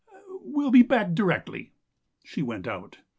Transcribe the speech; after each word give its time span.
will 0.41 0.71
be 0.71 0.81
back 0.81 1.13
directly.' 1.13 1.73
"She 2.23 2.41
went 2.41 2.65
out. 2.65 2.97